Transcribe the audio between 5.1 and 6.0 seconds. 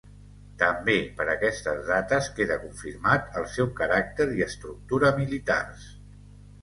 militars.